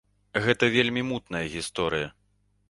[0.45, 2.09] Гэта вельмі мутная гісторыя!